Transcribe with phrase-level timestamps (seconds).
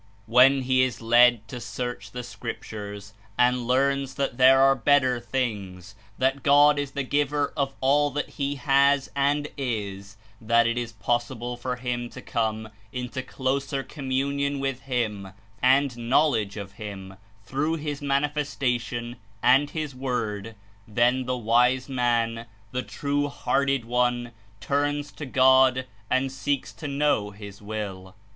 [0.25, 5.93] When he is led to "search the scriptures" and learns that there are "better things,"
[6.17, 10.93] that God is the Giver of all that he has and is, that it is
[10.93, 17.75] possible for him to come into closer communion with him and knowledge of him through
[17.75, 20.55] his Manifestation and his Word,
[20.87, 27.29] then the wise man, the true hearted one, turns to God and seeks to know
[27.29, 28.15] his Will.